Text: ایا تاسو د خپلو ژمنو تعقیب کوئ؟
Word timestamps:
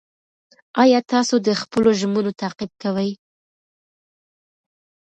ایا 0.83 0.99
تاسو 1.11 1.35
د 1.47 1.49
خپلو 1.61 1.89
ژمنو 1.99 2.31
تعقیب 2.41 2.71
کوئ؟ 2.81 3.11